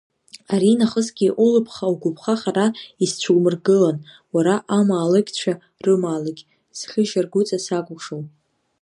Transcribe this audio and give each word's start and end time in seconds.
Аринахысгьы 0.53 1.29
улыԥха-угәыԥха 1.45 2.35
хара 2.41 2.67
исцәумыргылан, 3.03 3.97
уара 4.33 4.55
амаалықьцәа 4.77 5.53
рымаалықь, 5.85 6.41
зхьы 6.77 7.01
шьаргәыҵа 7.09 7.57
сакәыхшоу. 7.65 8.21